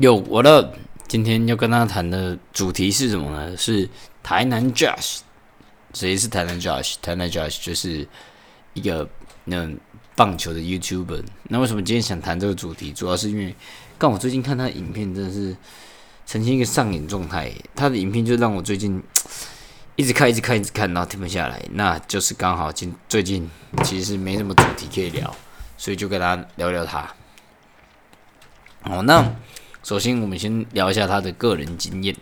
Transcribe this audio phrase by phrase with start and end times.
[0.00, 0.72] 有我的
[1.06, 3.54] 今天要跟大家谈的主题是什么呢？
[3.54, 3.86] 是
[4.22, 5.18] 台南 Josh。
[5.92, 6.94] 谁是台南 Josh？
[7.02, 8.08] 台南 Josh 就是
[8.72, 9.06] 一个
[9.44, 9.68] 那
[10.16, 11.22] 棒球的 YouTuber。
[11.50, 12.94] 那为什么今天想谈这个主题？
[12.94, 13.54] 主要是因为
[13.98, 15.54] 刚我最近看他的影片，真的是
[16.24, 17.52] 呈现一个上瘾状态。
[17.76, 19.02] 他的影片就让我最近
[19.96, 21.62] 一直看，一直看，一直看，然后停不下来。
[21.72, 23.46] 那就是刚好今最近
[23.84, 25.36] 其实没什么主题可以聊，
[25.76, 27.00] 所以就跟大家聊聊他。
[28.84, 29.36] 哦，那。
[29.82, 32.14] 首先，我们先聊一下他的个人经验。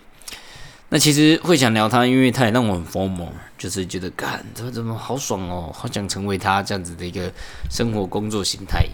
[0.90, 7.30] 那其实会想聊他，因为他也让我很疯魔，就是觉得，干，怎么怎么好爽哦，好想成为他这样子的一个
[7.70, 8.86] 生活工作形态，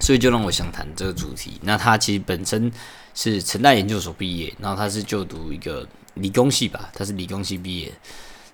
[0.00, 1.58] 所以就让我想谈这个主题。
[1.62, 2.70] 那他其实本身
[3.14, 7.90] 是成大研究所毕业，然后他是就读一个理工系吧，他是理工系毕业。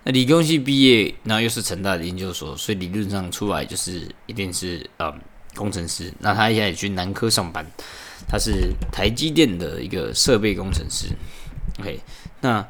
[0.03, 5.13] 那理工系毕业，然后又是成大的研究所，所以理论上出来就是一定是嗯
[5.57, 6.13] 工程师。
[6.19, 7.65] 那他现在也去南科上班。
[8.29, 11.07] 他是台积电的一个设备工程师
[11.79, 12.01] ，OK，
[12.41, 12.65] 那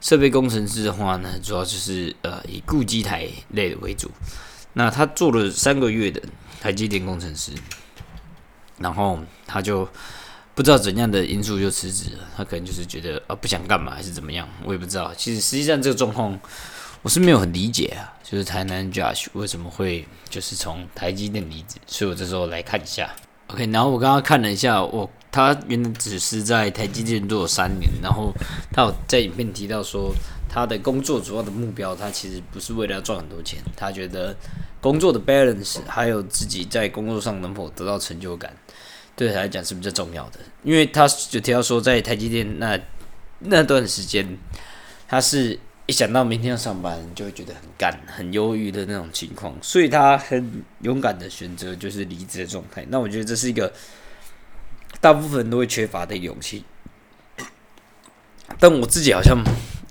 [0.00, 4.10] 设备工程师的话呢，主要就是呃以固机台类为主。
[4.72, 6.20] 那他做了三个月的
[6.60, 7.52] 台积电工程师，
[8.78, 9.88] 然后他就
[10.54, 12.28] 不知道怎样的因素就辞职了。
[12.36, 15.14] 他可能就是觉得啊不想干嘛还是怎么样，我也不知道。
[15.14, 16.36] 其实实际上这个状况
[17.06, 23.14] 我是没有很理解啊，就是台南 Josh 为什么会就是从台积电离职，所以我这时候来看一下。
[23.46, 28.34] OK，然后我刚刚看了一下，我他原来只是在台积电做了三年，然后
[28.72, 30.12] 他有在影片提到说，
[30.48, 34.34] 他的工作主要的目标，他其实不是为了要赚很多钱，他觉得
[34.80, 38.52] 工作的 balance 还有自己在工作上能否得到成就感，
[39.14, 40.40] 对他来讲是比较重要的。
[40.64, 42.76] 因为他就提到说，在台积电那
[43.38, 44.36] 那段时间，
[45.06, 45.56] 他是。
[45.86, 52.84] 一想到明天要上班，就会觉得很干、很忧郁的那种情况，所以他很勇敢的选择就是离职的状态。
[52.88, 53.72] 那我觉得这是一个
[55.00, 56.64] 大部分人都会缺乏的勇气。
[58.58, 59.36] 但我自己好像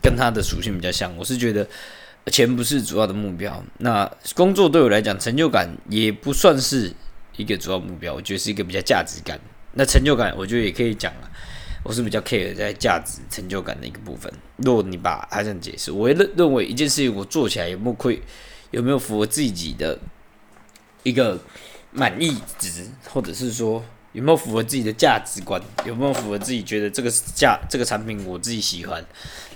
[0.01, 1.65] 跟他的属性比较像，我是觉得
[2.27, 6.93] 钱不是主要的目标，那工作对我来讲成就感也不算是
[7.37, 9.39] 一个主要目标，我觉得是一个比较价值感。
[9.73, 11.31] 那成就感，我觉得也可以讲了。
[11.85, 14.31] 我是比较 care 在价值、成就感的一个部分。
[14.55, 18.19] 如果你把它这样解释，我认认为一件事情我做起来有没有亏，
[18.71, 19.99] 有没有符合自己的
[21.03, 21.39] 一个
[21.91, 29.05] 满意值，或者是说有没有符合自己的价值观，有没有符合自己觉得这个价这个产品我自己喜欢，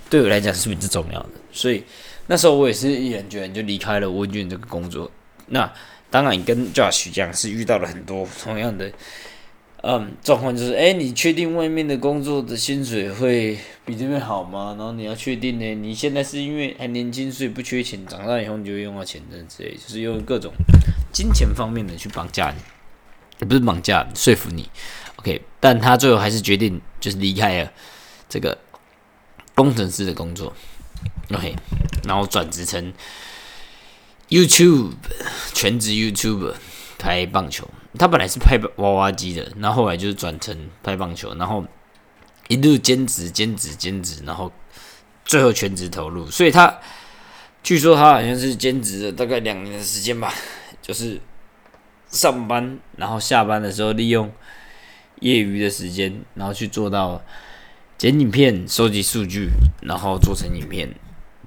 [0.08, 1.30] 对我来讲是比较重要的。
[1.52, 1.84] 所以
[2.28, 5.10] 那时候我也是毅然决然就离开了温卷这个工作。
[5.48, 5.74] 那
[6.12, 8.92] 当然跟 Josh 一样是遇到了很多同样的。
[9.82, 14.76] 嗯，状况就是，哎，你确定外面的工作的薪水会比这边好吗？
[14.78, 20.52] 然后你要确定呢，你现在是因为还年轻，所以不缺钱，长大以后你就会用到钱的之类，就是用各种
[21.14, 22.58] 金钱方面的去绑架你，
[23.40, 24.70] 也不是绑架，说服你。
[25.16, 27.72] OK，但他最后还是决定就是离开了
[28.28, 28.58] 这个
[29.56, 30.54] 工程师的工作
[31.34, 31.56] ，OK，
[32.06, 32.94] 然后转职成
[34.30, 34.92] YouTube
[35.54, 36.56] 全职 YouTuber。
[37.02, 37.66] 拍棒球，
[37.98, 41.66] 他本来是拍娃娃机的，然后后来就是转成拍棒球，然后
[42.48, 44.52] 一路兼职、兼职、兼职，然后
[45.26, 46.30] 最后全职投入。
[46.30, 46.80] 所以他
[47.64, 50.32] 据说他好像是兼职了大概两年的时间吧，
[50.82, 51.20] 就是
[52.10, 54.32] 上班，然后下班的时候利用
[55.22, 57.20] 业余的时间，然后去做到
[57.98, 59.50] 剪影片、收集数据，
[59.82, 60.94] 然后做成影片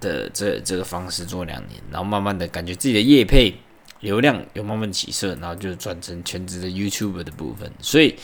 [0.00, 3.54] 的这这个方式做两年，然后慢慢的感觉自己的业配。
[4.02, 7.72] 流量有慢慢起色，然后就转成全职的 YouTube 的部分。
[7.80, 8.16] 所以，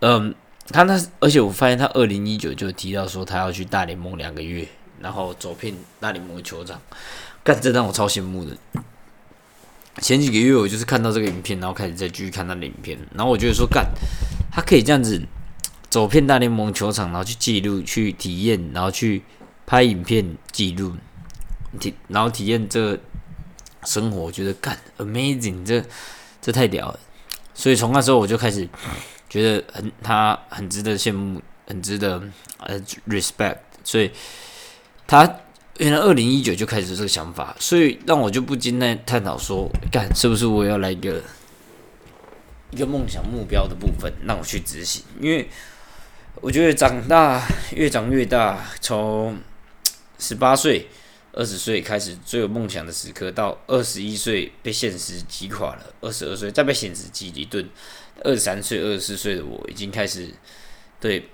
[0.00, 0.34] 嗯，
[0.68, 4.68] 他那而且我发现他二零一九就提到说他要去大联盟两个月，
[5.00, 6.78] 然后走遍大联盟球场，
[7.42, 8.54] 干这让我超羡慕的。
[10.02, 13.86] 前几个月我就是看到这个影片，然后开始再继续看他的影片，然后我觉得说干，
[14.52, 15.22] 他可以这样子
[15.88, 19.22] 走遍大联盟球场，然后去记录、去体验，然后去
[19.64, 20.92] 拍影片记录，
[21.80, 23.00] 体然后体验这。
[23.84, 25.84] 生活我觉得干 amazing，这
[26.40, 26.98] 这太屌了，
[27.54, 28.68] 所以从那时候我就开始
[29.28, 32.22] 觉得很他很值得羡慕，很值得
[32.58, 34.10] 呃 respect，所以
[35.06, 35.38] 他
[35.78, 41.22] 原来二零一九就开始这个想法，所以让我就不禁在探讨说，干是不是我要来一个
[42.70, 45.48] 一个梦想目标的部分让我去执行，因为
[46.40, 49.38] 我觉得长大越长越大，从
[50.18, 50.88] 十八岁。
[51.36, 57.68] 二十岁开始最有梦想的时刻，到二十一岁被现实击垮了，二十二岁再被现实击一顿，
[58.22, 60.32] 二十三岁、二十四岁的我已经开始
[61.00, 61.28] 对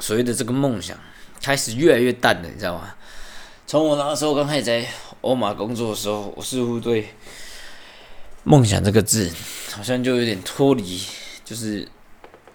[0.00, 0.98] 所谓的这个梦想
[1.40, 2.94] 开始越来越淡了，你知道吗？
[3.66, 4.86] 从我那时候刚开始在
[5.20, 7.08] 欧马工作的时候，我似乎对
[8.44, 9.30] 梦想这个字
[9.72, 11.02] 好像就有点脱离，
[11.44, 11.86] 就是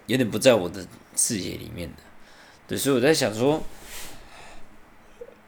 [0.06, 0.84] 有点不在我的
[1.14, 2.02] 视野里面的。
[2.66, 3.62] 对，所以我在想说，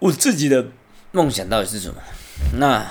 [0.04, 0.66] 我自己的
[1.12, 1.98] 梦想到底是什么？
[2.58, 2.86] 那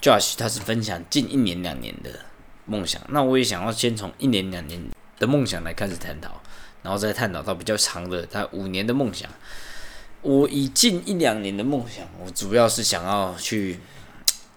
[0.00, 2.20] Josh 他是分享近一年两年的
[2.64, 4.82] 梦想，那我也想要先从一年两年
[5.18, 6.40] 的梦想来开始探讨，
[6.82, 9.28] 然后再探讨到比较长的他五年的梦想。
[10.22, 13.78] 我以近一两年的梦想，我主要是想要去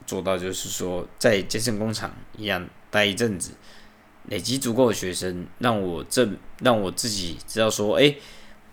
[0.06, 3.51] 做到，就是说在健身工厂一样待一阵子，
[4.30, 6.25] 累积足够的学生，让我这
[6.62, 8.15] 让我自己知道说，哎，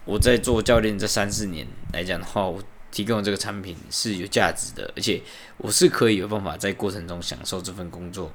[0.05, 2.63] 我在做教练这三四年来讲的话，我
[2.95, 5.21] 提供这个产品是有价值的，而且
[5.57, 8.31] 我是可以有办法在过程中享受这份工作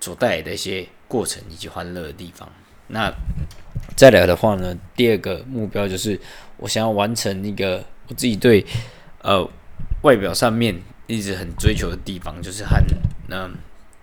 [0.00, 2.50] 所带来的一些过程以及欢乐的地方。
[2.88, 3.12] 那
[3.94, 6.18] 再来的话呢，第二个目标就是
[6.56, 8.64] 我想要完成一个我自己对
[9.20, 9.46] 呃
[10.02, 10.74] 外表上面
[11.06, 12.82] 一直很追求的地方，就是和
[13.28, 13.54] 嗯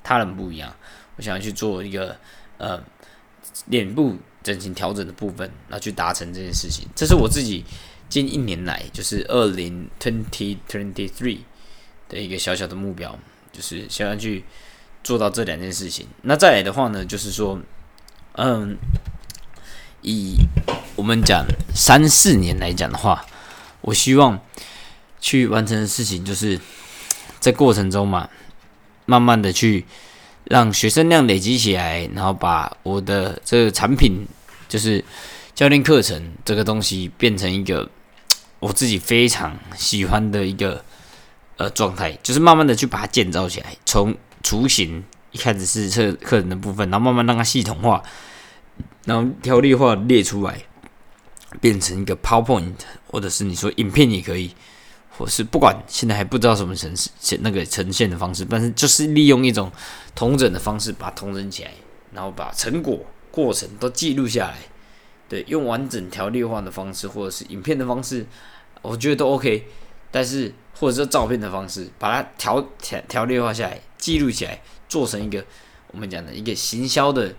[0.03, 0.71] 他人不一样。
[1.15, 2.15] 我想要去做一个
[2.59, 2.79] 呃
[3.65, 6.87] 脸部整形调整的部分，然后去达成这件事情。
[6.95, 7.63] 这是我自己
[8.13, 11.39] 近一年来就是二零 twenty twenty three
[12.07, 13.17] 的一个小小的目标，
[13.51, 14.43] 就是想要去
[15.03, 16.07] 做到这两件事情。
[16.21, 17.59] 那再来的话呢，就是说
[18.33, 18.77] 嗯。
[20.05, 20.35] 以
[20.97, 23.25] 我们讲三四年来讲的话，
[23.79, 24.37] 我希望
[25.21, 26.59] 去完成的事情，就是
[27.39, 28.29] 在过程中嘛，
[29.05, 29.85] 慢慢的去
[30.43, 34.27] 让学生量累积起来，然后把我的这个产品，
[34.67, 35.01] 就是
[35.55, 37.89] 教练课程这个东西，变成一个
[38.63, 40.81] 我自己非常喜欢的一个
[41.57, 48.01] 呃状态，就是慢慢的去把它建造起来，从雏形一开始是课课程的部分，然后慢慢让它系统化。
[49.03, 50.57] 然后条例化列出来，
[51.59, 52.73] 变成一个 PowerPoint，
[53.05, 54.55] 或者是你说影片也可以，
[55.09, 59.69] 或是不管现在还不知道什么呈现那个呈现的方式，但是就是利用一种
[60.15, 61.71] 同整的方式把它同整起来，
[62.13, 64.55] 然后把成果过程都记录下来。
[65.29, 68.25] 对，用完整条例化的方式，或者是影片的方式，
[68.83, 69.65] 我觉得都 OK。
[70.11, 75.43] 但是或者是照片的方式，把它条条条例化下来，记录起来，做成一个
[75.87, 77.33] 我们讲的一个行销的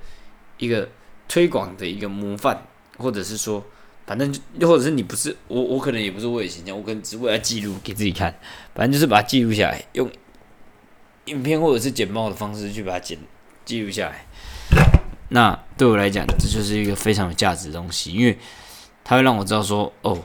[0.58, 0.88] 一个。
[1.26, 2.67] 推广的一个模范，
[2.99, 3.64] 或者是说，
[4.06, 8.32] 反正又或者是你不是我，我可能也不是为了形象，我可能只为了记录给自己看，
[8.75, 10.08] 反正就是把它记录下来，用
[11.25, 13.19] 影片或者是剪报的方式去把它剪
[13.64, 14.26] 记录下来。
[15.31, 18.38] 那对我来讲，这就是一个非常有价值的东西，因为
[19.02, 20.23] 它会让我知道说，哦，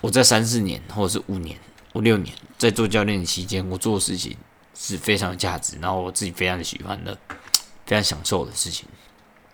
[0.00, 1.58] 我在三四年或者是五年、
[1.94, 4.36] 五六年在做教练期间，我做事情
[4.74, 7.16] 是非常有价值，然后我自己非常的喜欢的、
[7.86, 8.86] 非常享受的事情，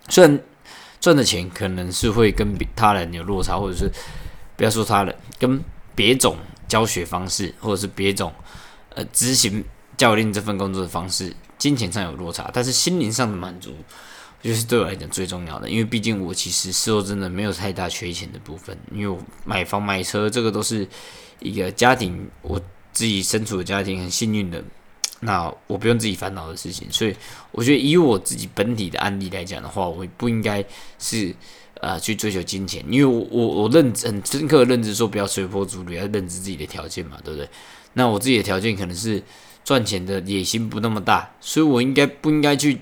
[0.09, 0.39] 虽然。
[1.01, 3.91] 赚的钱可能是会跟他人有落差，或者是
[4.55, 5.61] 不要说他人，跟
[5.93, 6.35] 别种
[6.67, 8.33] 教学方式，或者是别种
[8.89, 9.63] 呃执行
[9.97, 13.75] 教练这份工作的方式，金钱上有落差，但是心灵上的满足，
[14.45, 15.67] 就是对我来讲最重要的。
[15.67, 20.87] 因为毕竟我其实事后真的没有太大缺钱的部分，因为我买房买车这个都是
[21.39, 22.59] 一个家庭，我
[22.93, 24.63] 自己身处的家庭很幸运的。
[25.21, 27.15] 那我不用自己烦恼的事情，所以
[27.51, 30.63] 我觉得以我自己本体的案例来讲的话，我不应该
[30.99, 31.33] 是
[31.81, 37.49] 呃去追求金钱，因为我我我认很深刻认知说不要随波逐流，要认知自己的条件嘛，对不对？
[37.93, 39.23] 那我自己的条件可能是
[39.63, 42.79] 赚钱的野心不那么大，所以我应该不应该去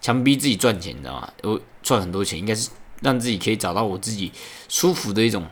[0.00, 1.32] 强逼自己赚钱，你知道吗？
[1.42, 2.70] 我赚很多钱，应该是
[3.02, 4.32] 让自己可以找到我自己
[4.68, 5.46] 舒服的一种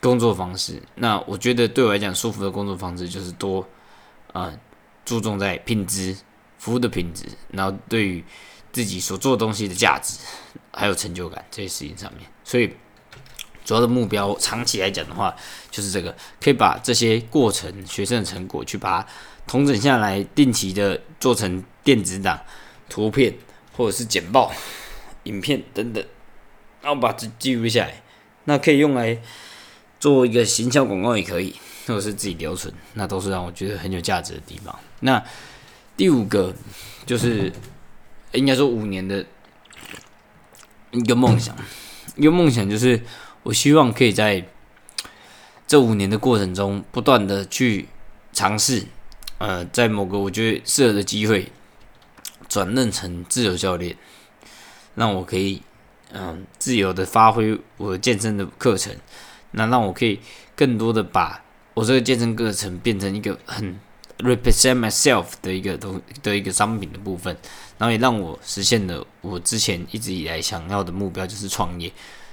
[0.00, 0.82] 工作方式。
[0.96, 3.66] 那我觉得对我来讲，舒服的工作方式就是多
[4.32, 4.52] 啊。
[5.02, 6.16] 注重在品质
[6.58, 8.22] 服务的品质，然后对于
[8.70, 10.18] 自己所做东西的价值
[10.70, 12.72] 还有成就感这些事情上面，所以
[13.64, 15.34] 主要的目标长期来讲的话，
[15.68, 19.08] 就是这个可以把这些过程学生的成果去把它
[19.48, 22.38] 统整下来，定期的做成电子档、
[22.88, 23.34] 图片
[23.80, 24.52] 或者是简报、
[25.24, 26.04] 影片等等，
[26.82, 28.02] 然后把这记录下来，
[28.44, 29.18] 那可以用来
[29.98, 31.54] 做一个行销广告也可以。
[31.86, 34.78] 或者是自己留存，那都是让我觉得很有价值的地方。
[35.00, 35.20] 那
[35.96, 36.54] 第五个
[37.04, 37.52] 就是
[38.32, 39.26] 应该说五年的
[40.92, 41.56] 一个梦想，
[42.14, 43.00] 一个梦想就是
[43.42, 44.46] 我希望可以在
[45.66, 47.88] 这五年的过程中，不断的去
[48.32, 48.84] 尝试，
[49.38, 51.50] 呃，在某个我觉得适合的机会
[52.50, 53.96] 转任成自由教练，
[54.94, 55.62] 让我可以
[56.12, 58.94] 嗯自由的发挥我健身的课程，
[59.52, 60.20] 那让我可以
[60.54, 61.42] 更多的把。
[61.72, 63.78] 我这个健身课程变成一个很
[64.18, 67.34] represent myself 的一个东的一个商品的部分，
[67.78, 71.90] 然后也让我实现了我之前一直以来想要的目标，就是创业。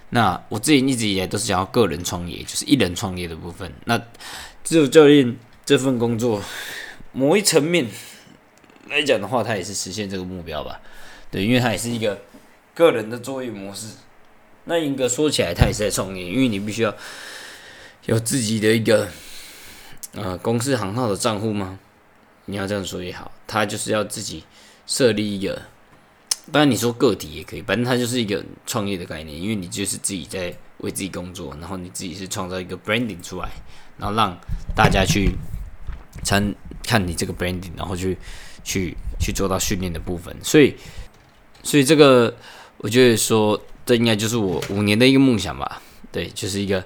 [0.09, 3.71] 那我自己一直以来都是想要个人创业，就是一人创业的部分。
[3.85, 4.01] 那
[4.63, 6.41] 自由教练这份工作，
[7.11, 7.85] 某一层面
[8.89, 10.79] 来讲的话，它也是实现这个目标吧？
[11.29, 12.19] 对，因为它也是一个
[12.73, 13.87] 个人的作业模式。
[14.65, 16.93] 那严格说起来，他也是在创业，因为你必须要
[18.05, 19.07] 有自己的一个
[20.13, 21.79] 呃公司行号的账户吗？
[22.45, 24.43] 你要这样说也好，他就是要自己
[24.85, 25.61] 设立一个，
[26.51, 33.49] 当然你说个体也可以，反正他就是一个创业的概念，因为你就是自己在为自己工作，然后你自己是创造一个 branding 出来，
[33.97, 34.37] 然后让
[34.75, 35.31] 大家去
[36.23, 36.53] 参
[36.83, 38.17] 看你这个 branding，然后去
[38.67, 40.75] 去去做到训练的部分，所以
[41.63, 42.35] 所以这个
[42.77, 45.81] 我觉得说，这应该就是我五年的一个梦想吧，
[46.11, 46.83] 对，就是一个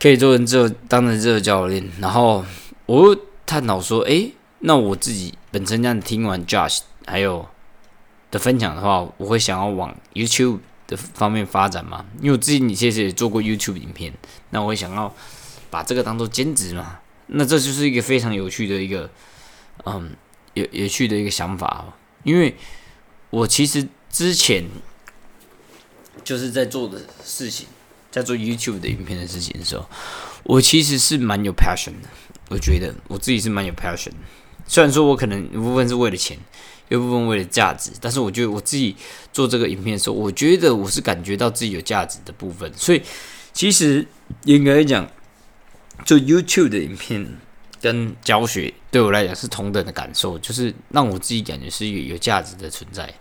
[0.00, 2.44] 可以做人这当成这个教练，然后
[2.86, 4.32] 我探讨说，诶。
[4.60, 7.46] 那我自己本身这样听完 Josh 还有
[8.28, 12.04] 的分享的话，我会想要往 YouTube 的方面发展嘛？
[12.20, 14.12] 因为我自己你其实也做过 YouTube 影片，
[14.50, 15.14] 那我会想要
[15.70, 16.98] 把这个当做兼职嘛？
[17.28, 19.08] 那这就是一个非常有趣的一个，
[19.84, 20.10] 嗯，
[20.58, 21.94] 有有趣的一个想法哦。
[22.24, 22.54] 因为
[23.30, 24.64] 我其实之前
[26.24, 27.66] 就是在做的事情，
[28.10, 29.88] 在做 YouTube 的影片的事情的时候，
[30.42, 32.08] 我其实是蛮有 passion 的。
[32.50, 34.12] 我觉得我自己是蛮有 passion。
[34.66, 36.36] 虽然说我可能一部分是为了钱，
[36.88, 38.96] 一部分为了价值，但是我觉得我自己
[39.32, 42.70] 做这个影片的时候，我觉得我是感觉到自己有价值的部分。
[42.74, 43.02] 所以
[43.52, 44.06] 其实
[44.44, 45.10] 应该讲，
[46.04, 47.38] 做 YouTube 的影片
[47.80, 53.12] 跟教学对我来讲是同等的感受，就是让我自己感觉是有有价值的存在。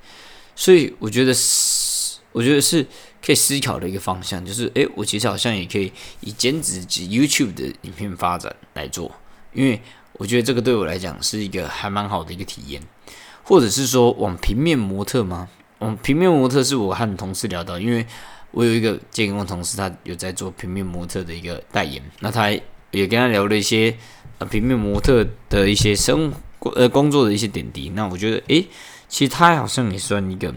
[0.55, 2.85] 所以我觉得是，我觉得是
[3.25, 9.11] 可以思考的一个方向，就是诶，我其实好像也可以以兼职及 YouTube 的影片发展来做，
[9.53, 9.81] 因为。
[10.19, 12.81] 我觉得这个对我来讲是一个还蛮好的一个体验，
[13.43, 15.47] 或者是说往平面模特吗？
[15.77, 18.03] 往平面模特是我和同事聊到，因为
[18.49, 23.95] 我有一个建工同事，他有在做平面模特的一个代言，那他也跟他聊了一些
[24.39, 26.33] 呃平面模特的一些生
[26.75, 27.89] 呃工作的一些点滴。
[27.95, 28.67] 那我觉得，诶，
[29.07, 30.53] 其实他好像也算一个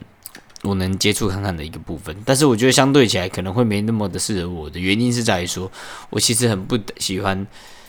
[0.63, 5.71] 我能接触看看的一个部分，但是我觉得相对起来可能会没那么的适合我的原因是在于说，
[6.11, 7.47] 我其实很不喜欢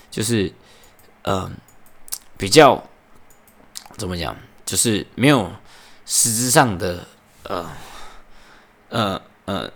[0.09, 0.51] 就是。
[1.23, 1.51] 嗯，
[2.35, 2.83] 比较
[3.95, 5.51] 怎么讲，就是没有
[6.03, 7.07] 实质上的
[7.43, 7.69] 呃
[8.89, 9.71] 呃呃，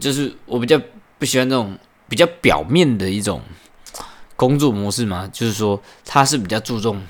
[0.00, 0.76] 就是我比较
[1.20, 1.78] 不喜欢那种
[2.08, 3.40] 比较表面的一种
[4.36, 7.02] 工作模式嘛，就是说他是比较注重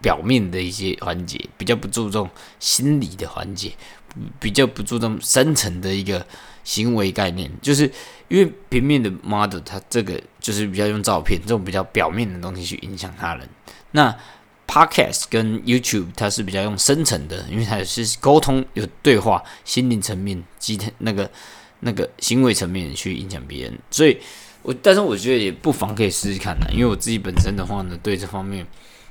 [0.00, 3.72] 表面的一些环节，比较不注重心理的环节，
[4.40, 6.24] 比较不注重深层的一个。
[6.64, 7.90] 行为概念，就是
[8.28, 13.48] 因为平面的 model，它这个就是比较用照片这种比较表面的东西去影响他人。
[13.92, 14.14] 那
[14.66, 21.30] podcast 跟 YouTube 它是比较用深层的，因为它是沟通有对话，心灵层面、基那个
[21.80, 23.78] 那个行为层面去影响别人。
[23.90, 24.18] 所以，
[24.68, 28.66] 我但是我觉得也不妨可以试试看的，因为我自己本身的话呢，对这方面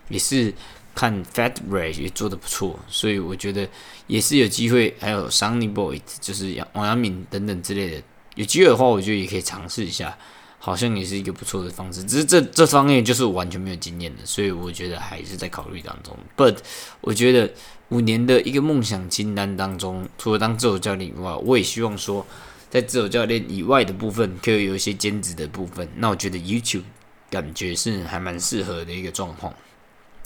[0.10, 0.54] 也是。
[1.00, 3.70] 看 Fat Ray 也做的不错，所以我觉得
[4.08, 4.96] 也是有机会。
[5.00, 8.02] 还有 Sunny Boy，就是王阳明等等之类的，
[8.34, 10.18] 有机会的话，我觉得也可以尝试一下，
[10.58, 12.04] 好像也是一个不错的方式。
[12.04, 16.18] 只是这这方面就是完全没有经验的，所以我觉得还是在考虑当中。
[16.36, 16.58] But
[17.02, 17.54] 我觉得
[17.90, 22.26] 五年的一个梦想清单当中，除了当自由教练以外，我也希望说，
[22.70, 25.88] 在自由教练以外的部分，可以有一些兼职的部分。
[25.96, 26.84] 那我觉得 YouTube
[27.30, 29.54] 感觉是还蛮适合的一个状况。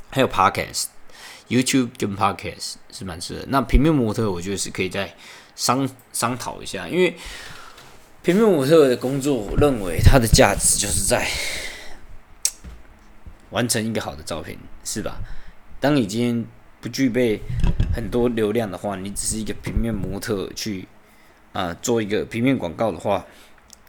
[0.10, 3.46] 还有 Podcast，YouTube 跟 Podcast 是蛮适合。
[3.48, 5.16] 那平面模特，我觉得是可以再
[5.56, 7.16] 商商讨一下，因为
[8.24, 11.28] 平面模特的工作，我认为它的价值就是在
[13.52, 15.22] 完成一个好的照片，是吧？
[15.80, 16.46] 当你今天
[16.80, 17.42] 不具备
[17.96, 20.88] 很多流量的话，你只是一个平面模特去
[21.54, 23.26] 啊做一个平面广告的话，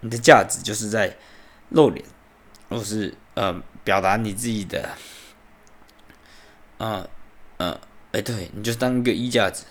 [0.01, 1.17] 你的价值就是在
[1.71, 2.05] 露脸，
[2.69, 4.91] 或是呃表达你自己的。
[6.79, 7.07] 啊，
[7.59, 9.65] 呃，哎，对，你就当一个衣架子，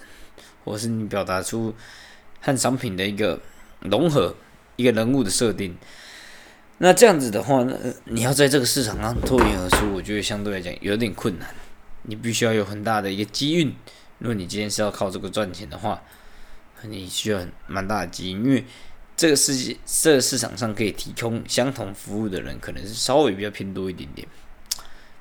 [0.64, 1.76] 或是你表达出
[2.40, 3.42] 和商品的一个
[3.82, 4.34] 融合，
[4.78, 5.78] 一个人物的设定。
[6.78, 11.54] 那这样子的话呢，你要在这个市场上脱颖而出，我觉得相对来讲有点困难。
[12.04, 13.76] 你必须要有很大的一个机运。
[14.20, 16.02] 如果你今天是要靠这个赚钱的话，
[16.88, 18.64] 你需要很蛮大的基因，因为
[19.16, 24.28] 这个世界这个市场上可以提供相同服务的人，可能是稍微比较偏多一点点。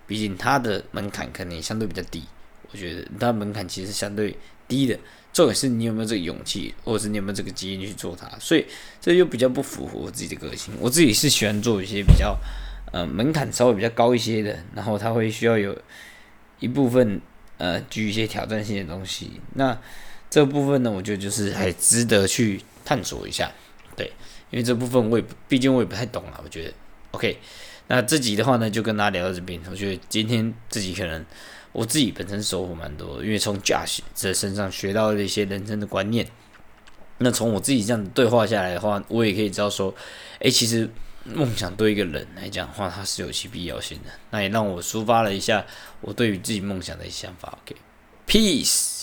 [0.06, 2.24] 毕竟它的门槛可能相对比较低，
[2.72, 4.36] 我觉得它门槛其实相对
[4.66, 4.98] 低的。
[5.32, 8.28] 重点是你有没有这个勇气，或者是你有没有这个基因去做它。
[8.40, 8.66] 所以
[9.00, 10.74] 这就比较不符合我自己的个性。
[10.80, 12.36] 我自己是喜欢做一些比较
[12.90, 15.80] 呃门槛稍微比较高一些的，然后它会需要有
[16.58, 17.20] 一部分
[17.58, 19.40] 呃具一些挑战性的东西。
[19.54, 19.78] 那
[20.30, 23.50] 这部分呢，我觉得就是还值得去探索一下。
[23.96, 24.10] 对，
[24.50, 26.72] 因为这部分我也毕竟我也不太懂啊，我觉得
[27.10, 27.38] OK。
[27.88, 29.60] 那自己的话呢，就跟大家聊到这边。
[29.68, 31.26] 我觉得今天自己可能
[31.72, 36.24] 我自己本身收获蛮多，因为从 Josh 这身上学到了一些人生的观念。
[37.18, 39.92] 那从我自己这样对话下来的话，我也可以知道说，
[40.38, 40.88] 诶，其实
[41.24, 44.10] 梦想对一个人来讲的话，它是有其必要性的。
[44.30, 45.66] 那也让我抒发了一下
[46.00, 47.58] 我对于自己梦想的想法。
[47.64, 48.99] OK，peace。